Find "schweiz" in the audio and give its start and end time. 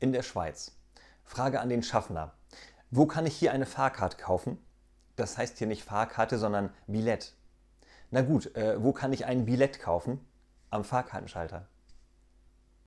0.22-0.76